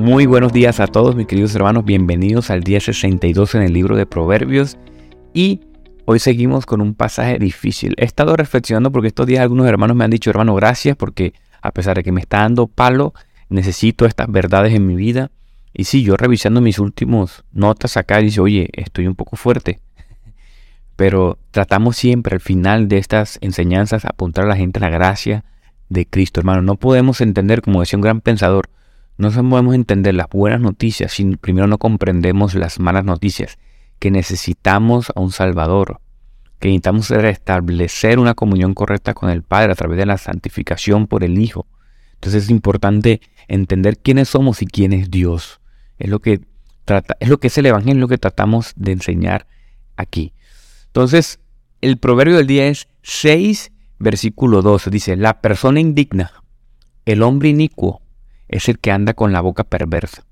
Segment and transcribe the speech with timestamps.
[0.00, 3.96] Muy buenos días a todos mis queridos hermanos, bienvenidos al día 62 en el libro
[3.96, 4.78] de Proverbios
[5.34, 5.60] y
[6.06, 7.94] hoy seguimos con un pasaje difícil.
[7.98, 11.70] He estado reflexionando porque estos días algunos hermanos me han dicho, hermano, gracias porque a
[11.72, 13.12] pesar de que me está dando palo,
[13.50, 15.32] necesito estas verdades en mi vida.
[15.74, 19.80] Y sí, yo revisando mis últimos notas acá, dice, oye, estoy un poco fuerte.
[20.96, 25.44] Pero tratamos siempre al final de estas enseñanzas apuntar a la gente a la gracia
[25.90, 26.62] de Cristo, hermano.
[26.62, 28.70] No podemos entender, como decía un gran pensador,
[29.20, 33.58] no podemos entender las buenas noticias si primero no comprendemos las malas noticias,
[33.98, 36.00] que necesitamos a un Salvador,
[36.58, 41.22] que necesitamos restablecer una comunión correcta con el Padre a través de la santificación por
[41.22, 41.66] el Hijo.
[42.14, 45.60] Entonces es importante entender quiénes somos y quién es Dios.
[45.98, 46.40] Es lo que
[46.84, 49.46] trata, es lo que es el Evangelio, lo que tratamos de enseñar
[49.96, 50.32] aquí.
[50.86, 51.40] Entonces,
[51.80, 54.90] el proverbio del día es 6, versículo 12.
[54.90, 56.32] Dice, la persona indigna,
[57.04, 58.02] el hombre inicuo,
[58.50, 60.24] es el que anda con la boca perversa.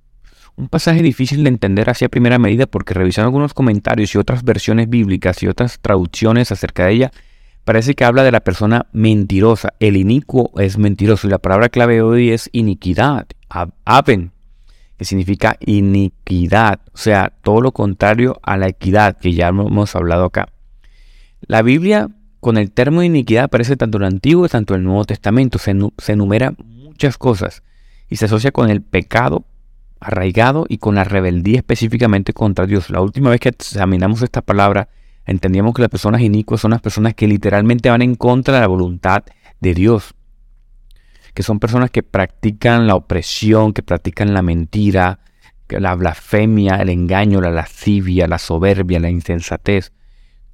[0.57, 4.91] Un pasaje difícil de entender hacia primera medida porque revisando algunos comentarios y otras versiones
[4.91, 7.13] bíblicas y otras traducciones acerca de ella,
[7.65, 9.75] parece que habla de la persona mentirosa.
[9.79, 13.29] El inicuo es mentiroso y la palabra clave hoy es iniquidad,
[13.85, 14.33] aben,
[14.97, 20.25] que significa iniquidad, o sea, todo lo contrario a la equidad que ya hemos hablado
[20.25, 20.49] acá.
[21.43, 22.09] La Biblia
[22.41, 25.73] con el término iniquidad aparece tanto en el Antiguo tanto en el Nuevo Testamento, se,
[25.99, 27.63] se enumera muchas cosas
[28.09, 29.45] y se asocia con el pecado
[30.01, 32.91] arraigado y con la rebeldía específicamente contra Dios.
[32.91, 34.89] La última vez que examinamos esta palabra,
[35.27, 38.67] entendíamos que las personas inicuas son las personas que literalmente van en contra de la
[38.67, 39.25] voluntad
[39.61, 40.15] de Dios,
[41.35, 45.21] que son personas que practican la opresión, que practican la mentira,
[45.69, 49.93] la blasfemia, el engaño, la lascivia, la soberbia, la insensatez.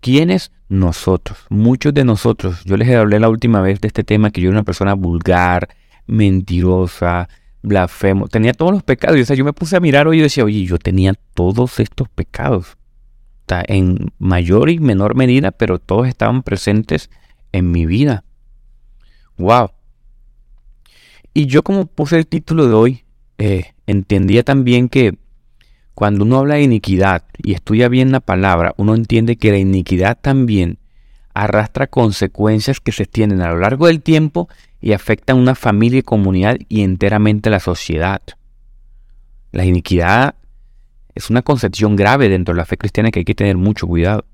[0.00, 0.50] ¿Quiénes?
[0.68, 1.38] Nosotros.
[1.50, 2.64] Muchos de nosotros.
[2.64, 5.68] Yo les hablé la última vez de este tema que yo era una persona vulgar,
[6.06, 7.28] mentirosa,
[7.64, 9.20] blasfemo, tenía todos los pecados.
[9.20, 12.08] O sea, yo me puse a mirar hoy y decía, oye, yo tenía todos estos
[12.08, 12.76] pecados.
[13.68, 17.10] En mayor y menor medida, pero todos estaban presentes
[17.52, 18.24] en mi vida.
[19.36, 19.70] Wow.
[21.34, 23.04] Y yo como puse el título de hoy,
[23.38, 25.18] eh, entendía también que
[25.94, 30.18] cuando uno habla de iniquidad y estudia bien la palabra, uno entiende que la iniquidad
[30.20, 30.78] también
[31.34, 34.48] arrastra consecuencias que se extienden a lo largo del tiempo
[34.80, 38.22] y afectan una familia y comunidad y enteramente la sociedad.
[39.50, 40.36] La iniquidad
[41.14, 44.24] es una concepción grave dentro de la fe cristiana que hay que tener mucho cuidado.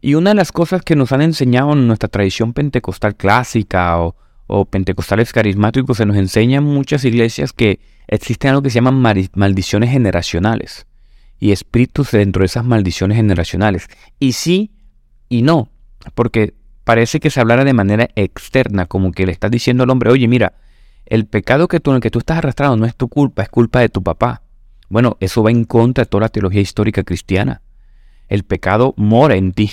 [0.00, 4.14] Y una de las cosas que nos han enseñado en nuestra tradición pentecostal clásica o,
[4.46, 9.30] o pentecostales carismáticos, se nos enseña en muchas iglesias que existen algo que se llaman
[9.34, 10.86] maldiciones generacionales
[11.40, 13.88] y espíritus dentro de esas maldiciones generacionales.
[14.18, 14.72] Y sí
[15.28, 15.70] y no
[16.14, 16.54] porque
[16.84, 20.28] parece que se hablara de manera externa, como que le estás diciendo al hombre, oye,
[20.28, 20.54] mira,
[21.06, 23.48] el pecado que tú, en el que tú estás arrastrado no es tu culpa, es
[23.48, 24.42] culpa de tu papá.
[24.88, 27.62] Bueno, eso va en contra de toda la teología histórica cristiana.
[28.28, 29.70] El pecado mora en ti.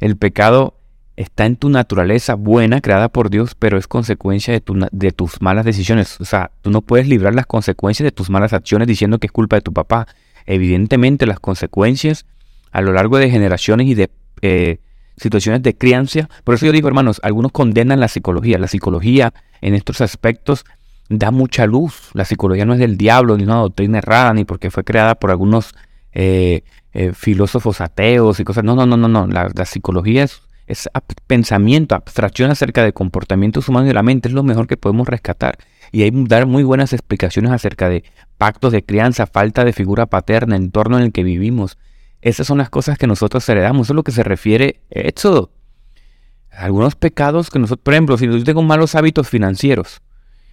[0.00, 0.78] El pecado
[1.16, 6.20] está en tu naturaleza buena, creada por Dios, pero es consecuencia de, tus malas decisiones.
[6.20, 9.32] O sea, tú no puedes librar las consecuencias de tus malas acciones diciendo que es
[9.32, 10.06] culpa de tu papá.
[10.46, 12.26] Evidentemente las consecuencias
[12.70, 14.10] a lo largo de generaciones y de
[14.40, 14.78] eh,
[15.16, 16.28] situaciones de crianza.
[16.44, 18.58] Por eso yo digo, hermanos, algunos condenan la psicología.
[18.58, 20.64] La psicología en estos aspectos
[21.08, 22.10] da mucha luz.
[22.14, 25.30] La psicología no es del diablo, ni una doctrina errada, ni porque fue creada por
[25.30, 25.74] algunos
[26.12, 26.62] eh,
[26.92, 28.64] eh, filósofos ateos y cosas.
[28.64, 29.26] No, no, no, no, no.
[29.26, 30.88] La, psicología es, es
[31.26, 34.28] pensamiento, abstracción acerca de comportamientos humanos de la mente.
[34.28, 35.58] Es lo mejor que podemos rescatar.
[35.90, 38.04] Y hay dar muy buenas explicaciones acerca de
[38.38, 41.76] pactos de crianza, falta de figura paterna, entorno en el que vivimos,
[42.22, 43.86] esas son las cosas que nosotros heredamos.
[43.86, 45.50] Eso es lo que se refiere Éxodo.
[46.50, 50.00] Algunos pecados que nosotros, por ejemplo, si yo tengo malos hábitos financieros,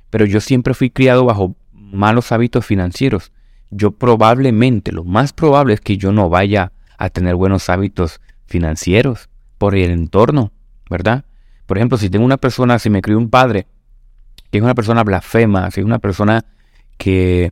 [0.10, 3.32] pero yo siempre fui criado bajo malos hábitos financieros,
[3.70, 9.30] yo probablemente, lo más probable es que yo no vaya a tener buenos hábitos financieros
[9.58, 10.52] por el entorno,
[10.90, 11.26] ¿verdad?
[11.68, 13.68] Por ejemplo, si tengo una persona, si me crió un padre
[14.50, 16.44] que es una persona blasfema, si es una persona
[16.98, 17.52] que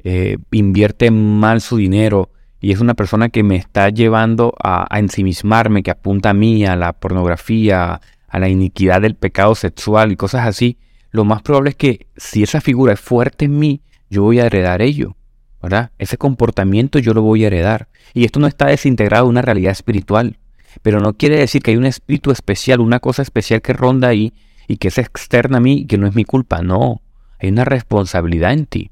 [0.00, 2.30] eh, invierte mal su dinero,
[2.64, 6.76] y es una persona que me está llevando a, ensimismarme, que apunta a mí, a
[6.76, 10.78] la pornografía, a la iniquidad del pecado sexual y cosas así,
[11.10, 14.46] lo más probable es que si esa figura es fuerte en mí, yo voy a
[14.46, 15.14] heredar ello,
[15.62, 15.90] ¿verdad?
[15.98, 17.88] Ese comportamiento yo lo voy a heredar.
[18.14, 20.38] Y esto no está desintegrado en una realidad espiritual,
[20.80, 24.32] pero no quiere decir que hay un espíritu especial, una cosa especial que ronda ahí
[24.68, 27.02] y que es externa a mí y que no es mi culpa, no,
[27.38, 28.90] hay una responsabilidad en ti,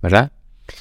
[0.00, 0.32] ¿verdad?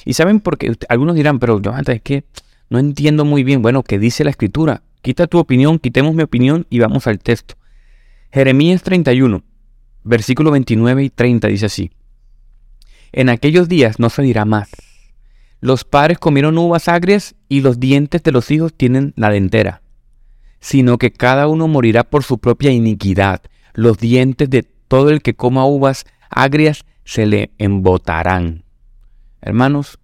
[0.06, 2.26] Y saben por qué, algunos dirán, pero yo es que
[2.70, 4.84] no entiendo muy bien, bueno, ¿qué dice la escritura?
[5.02, 7.56] Quita tu opinión, quitemos mi opinión y vamos al texto.
[8.32, 9.44] Jeremías 31,
[10.04, 11.92] versículo 29 y 30 dice así.
[13.12, 14.70] En aquellos días no se dirá más.
[15.62, 19.82] Los padres comieron uvas agrias y los dientes de los hijos tienen la dentera,
[20.60, 23.42] sino que cada uno morirá por su propia iniquidad.
[23.74, 28.65] Los dientes de todo el que coma uvas agrias se le embotarán.
[29.42, 30.00] Hermanos,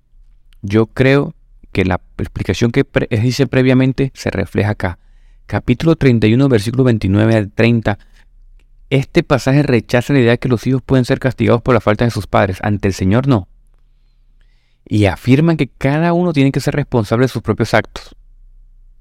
[0.62, 1.34] yo creo
[1.72, 2.86] que la explicación que
[3.24, 5.00] hice previamente se refleja acá.
[5.46, 7.98] Capítulo 31, versículo 29 al 30.
[8.90, 12.06] Este pasaje rechaza la idea de que los hijos pueden ser castigados por la falta
[12.06, 12.58] de sus padres.
[12.62, 13.48] Ante el Señor no.
[14.86, 18.16] Y afirman que cada uno tiene que ser responsable de sus propios actos.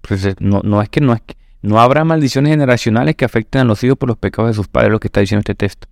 [0.01, 3.65] Pues no, no es que no es que no habrá maldiciones generacionales que afecten a
[3.65, 5.89] los hijos por los pecados de sus padres, lo que está diciendo este texto.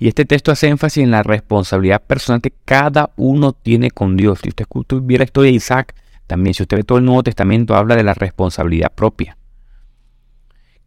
[0.00, 4.40] Y este texto hace énfasis en la responsabilidad personal que cada uno tiene con Dios.
[4.42, 4.64] Si usted,
[5.02, 5.94] viera la historia de Isaac,
[6.26, 9.36] también si usted ve todo el Nuevo Testamento, habla de la responsabilidad propia.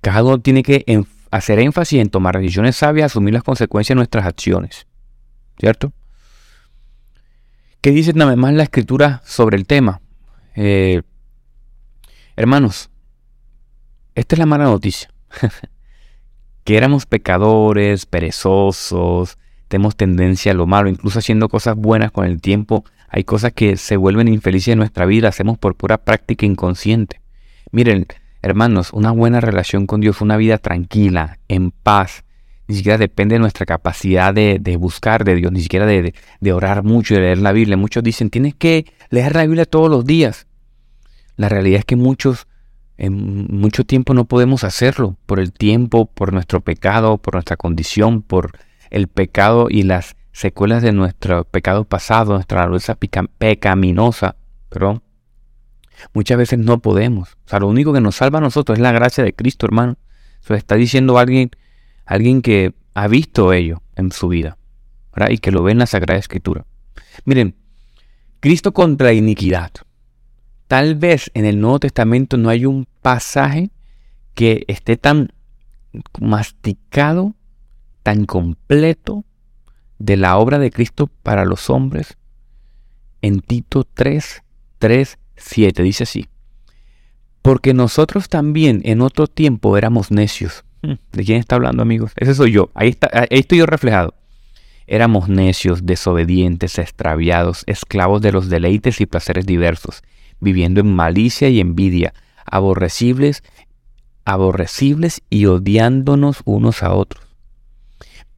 [0.01, 0.83] Cada uno tiene que
[1.29, 4.87] hacer énfasis en tomar decisiones sabias, asumir las consecuencias de nuestras acciones.
[5.59, 5.93] ¿Cierto?
[7.81, 10.01] ¿Qué dice nada más la escritura sobre el tema?
[10.55, 11.03] Eh,
[12.35, 12.89] hermanos,
[14.15, 15.13] esta es la mala noticia.
[16.63, 19.37] que éramos pecadores, perezosos,
[19.67, 23.77] tenemos tendencia a lo malo, incluso haciendo cosas buenas con el tiempo, hay cosas que
[23.77, 27.21] se vuelven infelices en nuestra vida, hacemos por pura práctica inconsciente.
[27.71, 28.07] Miren,
[28.41, 32.23] hermanos, una buena relación con Dios, una vida tranquila, en paz,
[32.67, 36.83] ni siquiera depende de nuestra capacidad de, buscar de Dios, ni siquiera de, de, orar
[36.83, 37.75] mucho y de leer la Biblia.
[37.75, 40.47] Muchos dicen, tienes que leer la Biblia todos los días.
[41.35, 42.47] La realidad es que muchos
[42.97, 48.21] en mucho tiempo no podemos hacerlo por el tiempo, por nuestro pecado, por nuestra condición,
[48.21, 48.57] por
[48.91, 52.95] el pecado y las secuelas de nuestro pecado pasado, nuestra naturaleza
[53.37, 54.35] pecaminosa.
[54.69, 55.01] Pero
[56.13, 57.33] muchas veces no podemos.
[57.45, 59.97] O sea, lo único que nos salva a nosotros es la gracia de Cristo, hermano.
[60.43, 61.51] Eso está diciendo alguien,
[62.05, 64.57] alguien que ha visto ello en su vida
[65.29, 66.65] y que lo ve en la Sagrada Escritura.
[67.25, 67.55] Miren,
[68.39, 69.71] Cristo contra iniquidad.
[70.73, 73.69] Tal vez en el Nuevo Testamento no hay un pasaje
[74.33, 75.31] que esté tan
[76.19, 77.35] masticado,
[78.01, 79.23] tan completo
[79.99, 82.17] de la obra de Cristo para los hombres.
[83.21, 84.41] En Tito 3,
[84.79, 86.27] 3, 7 dice así.
[87.43, 90.65] Porque nosotros también en otro tiempo éramos necios.
[90.81, 92.13] Hmm, ¿De quién está hablando, amigos?
[92.15, 92.71] Ese soy yo.
[92.73, 94.15] Ahí, está, ahí estoy yo reflejado.
[94.87, 100.01] Éramos necios, desobedientes, extraviados, esclavos de los deleites y placeres diversos
[100.43, 102.13] viviendo en malicia y envidia,
[102.45, 103.43] aborrecibles,
[104.25, 107.25] aborrecibles y odiándonos unos a otros.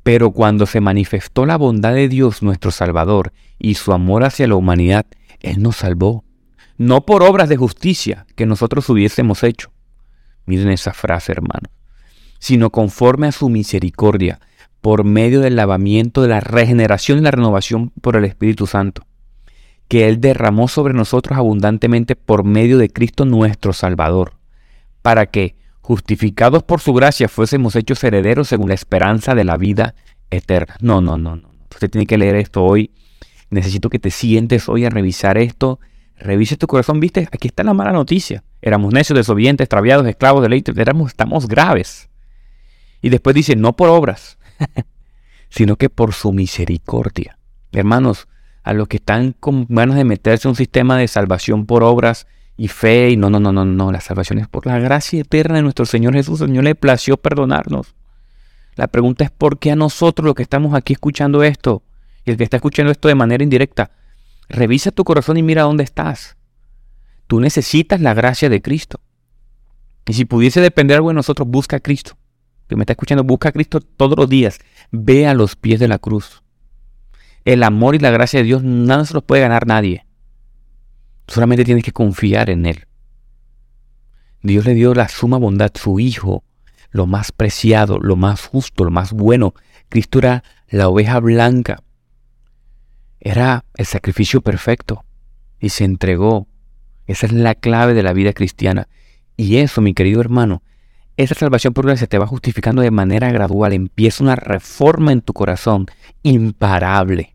[0.03, 4.55] Pero cuando se manifestó la bondad de Dios nuestro Salvador y su amor hacia la
[4.55, 5.05] humanidad,
[5.39, 6.23] Él nos salvó,
[6.77, 9.71] no por obras de justicia que nosotros hubiésemos hecho.
[10.45, 11.69] Miren esa frase, hermano,
[12.39, 14.39] sino conforme a su misericordia,
[14.81, 19.07] por medio del lavamiento de la regeneración y la renovación por el Espíritu Santo
[19.87, 24.33] que Él derramó sobre nosotros abundantemente por medio de Cristo nuestro Salvador,
[25.01, 29.95] para que, justificados por su gracia, fuésemos hechos herederos según la esperanza de la vida
[30.31, 30.75] eterna.
[30.79, 31.49] No, no, no, no.
[31.71, 32.91] Usted tiene que leer esto hoy.
[33.49, 35.79] Necesito que te sientes hoy a revisar esto.
[36.17, 38.43] Revise tu corazón, viste, aquí está la mala noticia.
[38.61, 42.10] Éramos necios, desobedientes, extraviados, esclavos de ley, éramos, estamos graves.
[43.01, 44.39] Y después dice, no por obras,
[45.50, 47.38] sino que por su misericordia.
[47.71, 48.27] Hermanos,
[48.65, 52.25] a los que están con ganas de meterse en un sistema de salvación por obras
[52.57, 53.12] y fe.
[53.12, 53.91] Y no, no, no, no, no.
[53.91, 56.41] La salvación es por la gracia eterna de nuestro Señor Jesús.
[56.41, 57.93] El Señor le plació perdonarnos.
[58.75, 61.84] La pregunta es por qué a nosotros los que estamos aquí escuchando esto
[62.25, 63.91] y el que está escuchando esto de manera indirecta,
[64.50, 66.36] revisa tu corazón y mira dónde estás.
[67.27, 69.00] Tú necesitas la gracia de Cristo.
[70.07, 72.17] Y si pudiese depender algo de nosotros, busca a Cristo.
[72.67, 74.57] Que me está escuchando, busca a Cristo todos los días.
[74.89, 76.41] Ve a los pies de la cruz
[77.45, 80.05] el amor y la gracia de Dios nada se los puede ganar nadie.
[81.27, 82.87] Solamente tienes que confiar en Él.
[84.41, 86.43] Dios le dio la suma bondad, su Hijo,
[86.89, 89.53] lo más preciado, lo más justo, lo más bueno.
[89.89, 91.83] Cristo era la oveja blanca.
[93.19, 95.05] Era el sacrificio perfecto.
[95.59, 96.47] Y se entregó.
[97.05, 98.87] Esa es la clave de la vida cristiana.
[99.37, 100.63] Y eso, mi querido hermano,
[101.17, 103.73] esa salvación por gracia te va justificando de manera gradual.
[103.73, 105.87] Empieza una reforma en tu corazón
[106.23, 107.35] imparable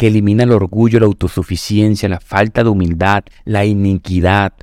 [0.00, 4.54] que elimina el orgullo, la autosuficiencia, la falta de humildad, la iniquidad.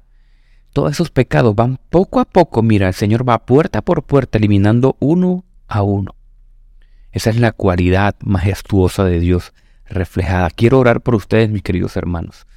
[0.74, 4.98] Todos esos pecados van poco a poco, mira, el Señor va puerta por puerta eliminando
[5.00, 6.15] uno a uno.
[7.12, 9.53] Esa es la cualidad majestuosa de Dios
[9.86, 10.50] reflejada.
[10.50, 12.48] Quiero orar por ustedes, mis queridos hermanos.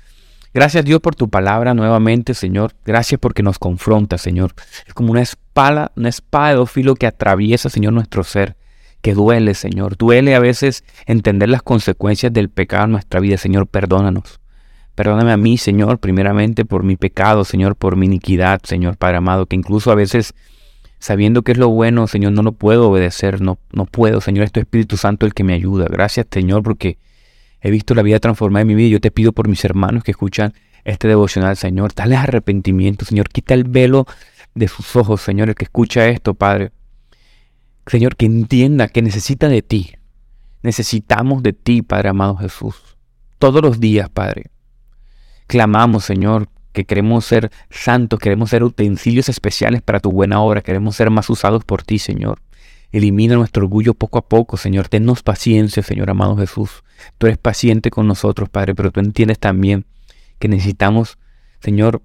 [0.55, 2.73] Gracias Dios por tu palabra nuevamente, Señor.
[2.87, 4.55] Gracias porque nos confronta, Señor.
[4.87, 8.57] Es como una espada, una espada de filo que atraviesa, Señor, nuestro ser
[9.03, 9.97] que duele, Señor.
[9.97, 14.41] Duele a veces entender las consecuencias del pecado en nuestra vida, Señor, perdónanos.
[14.95, 19.47] Perdóname a mí, Señor, primeramente por mi pecado, Señor, por mi iniquidad, Señor Padre amado,
[19.47, 20.35] que incluso a veces,
[20.99, 24.53] sabiendo que es lo bueno, Señor, no lo puedo obedecer, no, no puedo, Señor, es
[24.53, 25.87] tu Espíritu Santo el que me ayuda.
[25.89, 26.99] Gracias, Señor, porque
[27.63, 28.89] he visto la vida transformada en mi vida.
[28.91, 30.53] Yo te pido por mis hermanos que escuchan
[30.85, 34.07] este devocional, Señor, dale arrepentimiento, Señor, quita el velo
[34.55, 36.73] de sus ojos, Señor, el que escucha esto, Padre.
[37.87, 39.93] Señor, que entienda que necesita de ti.
[40.63, 42.77] Necesitamos de ti, Padre amado Jesús.
[43.39, 44.51] Todos los días, Padre.
[45.47, 50.97] Clamamos, Señor, que queremos ser santos, queremos ser utensilios especiales para tu buena obra, queremos
[50.97, 52.41] ser más usados por ti, Señor.
[52.93, 54.89] Elimina nuestro orgullo poco a poco, Señor.
[54.89, 56.83] Tennos paciencia, Señor amado Jesús.
[57.19, 59.87] Tú eres paciente con nosotros, Padre, pero tú entiendes también
[60.39, 61.19] que necesitamos,
[61.61, 62.03] Señor,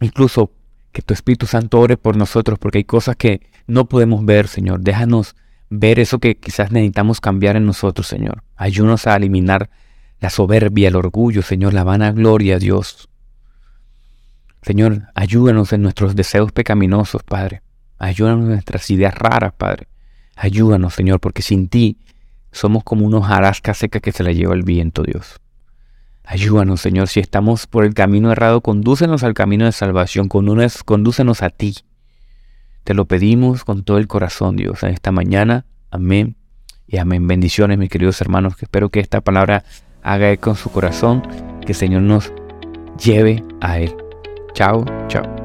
[0.00, 0.52] incluso
[0.92, 4.80] que tu Espíritu Santo ore por nosotros, porque hay cosas que no podemos ver, Señor.
[4.80, 5.34] Déjanos
[5.70, 8.44] ver eso que quizás necesitamos cambiar en nosotros, Señor.
[8.56, 9.70] Ayúdanos a eliminar
[10.20, 13.08] la soberbia, el orgullo, Señor, la vanagloria, Dios.
[14.62, 17.62] Señor, ayúdanos en nuestros deseos pecaminosos, Padre.
[17.98, 19.88] Ayúdanos en nuestras ideas raras, Padre.
[20.36, 21.98] Ayúdanos, Señor, porque sin ti
[22.52, 25.41] somos como unos jarascas secas que se la lleva el viento, Dios.
[26.24, 31.50] Ayúdanos, Señor, si estamos por el camino errado, condúcenos al camino de salvación, condúcenos a
[31.50, 31.74] ti.
[32.84, 35.66] Te lo pedimos con todo el corazón, Dios, en esta mañana.
[35.90, 36.36] Amén
[36.86, 37.26] y amén.
[37.26, 39.64] Bendiciones, mis queridos hermanos, que espero que esta palabra
[40.02, 41.22] haga eco en su corazón,
[41.60, 42.32] que el Señor nos
[43.02, 43.94] lleve a Él.
[44.54, 45.41] Chao, chao.